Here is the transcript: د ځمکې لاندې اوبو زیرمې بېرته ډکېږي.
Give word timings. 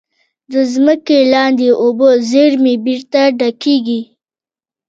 د 0.51 0.53
ځمکې 0.73 1.19
لاندې 1.33 1.67
اوبو 1.83 2.09
زیرمې 2.29 2.75
بېرته 2.85 3.21
ډکېږي. 3.39 4.01